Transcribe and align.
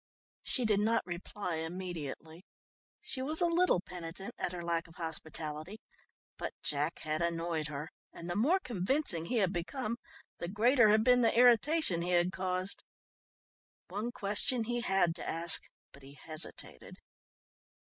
She 0.41 0.65
did 0.65 0.79
not 0.79 1.05
reply 1.05 1.57
immediately. 1.57 2.43
She 3.01 3.21
was 3.21 3.39
a 3.39 3.45
little 3.45 3.79
penitent 3.79 4.33
at 4.39 4.51
her 4.51 4.63
lack 4.63 4.87
of 4.87 4.95
hospitality, 4.95 5.77
but 6.39 6.53
Jack 6.63 6.97
had 7.01 7.21
annoyed 7.21 7.67
her 7.67 7.87
and 8.11 8.27
the 8.27 8.35
more 8.35 8.59
convincing 8.59 9.25
he 9.25 9.37
had 9.37 9.53
become, 9.53 9.97
the 10.39 10.47
greater 10.47 10.89
had 10.89 11.03
been 11.03 11.21
the 11.21 11.37
irritation 11.37 12.01
he 12.01 12.13
had 12.13 12.31
caused. 12.31 12.81
One 13.89 14.11
question 14.11 14.63
he 14.63 14.81
had 14.81 15.13
to 15.17 15.29
ask 15.29 15.61
but 15.91 16.01
he 16.01 16.15
hesitated. 16.15 16.97